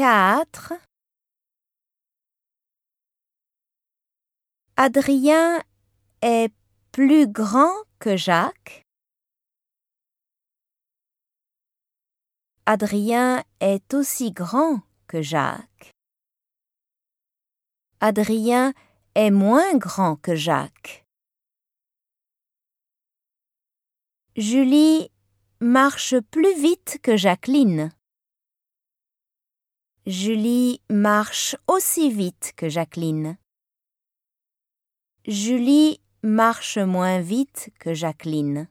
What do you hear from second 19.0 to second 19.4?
est